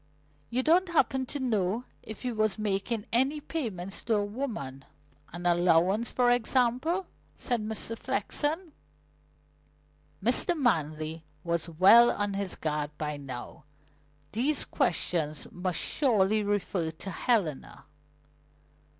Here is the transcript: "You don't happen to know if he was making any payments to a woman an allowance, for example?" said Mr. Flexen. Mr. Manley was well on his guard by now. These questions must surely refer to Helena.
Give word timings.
"You 0.49 0.63
don't 0.63 0.89
happen 0.89 1.27
to 1.27 1.39
know 1.39 1.83
if 2.01 2.23
he 2.23 2.31
was 2.31 2.57
making 2.57 3.05
any 3.13 3.39
payments 3.39 4.01
to 4.05 4.15
a 4.15 4.25
woman 4.25 4.83
an 5.31 5.45
allowance, 5.45 6.09
for 6.09 6.31
example?" 6.31 7.05
said 7.37 7.61
Mr. 7.61 7.95
Flexen. 7.95 8.71
Mr. 10.23 10.57
Manley 10.57 11.21
was 11.43 11.69
well 11.69 12.09
on 12.09 12.33
his 12.33 12.55
guard 12.55 12.89
by 12.97 13.15
now. 13.15 13.63
These 14.31 14.65
questions 14.65 15.45
must 15.51 15.79
surely 15.79 16.41
refer 16.41 16.89
to 16.89 17.11
Helena. 17.11 17.85